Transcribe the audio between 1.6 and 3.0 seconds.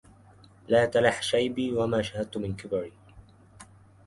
وما شاهدت من كبري